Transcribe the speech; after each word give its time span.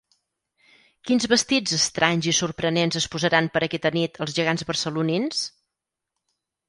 Quins 1.09 1.27
vestits 1.33 1.75
estranys 1.77 2.29
i 2.31 2.33
sorprenents 2.37 2.99
es 3.01 3.07
posaran 3.17 3.51
per 3.59 3.63
aquesta 3.67 3.93
nit 3.99 4.19
els 4.27 4.35
gegants 4.39 4.67
barcelonins? 4.71 5.45